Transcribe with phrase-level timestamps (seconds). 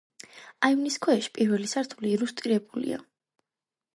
[0.67, 3.01] აივნის ქვეშ პირველი სართული რუსტირებულია.